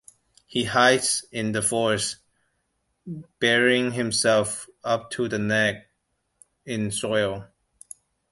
[0.47, 2.17] He hides in the forest,
[3.39, 5.89] burying himself up to the neck
[6.65, 7.47] in soil.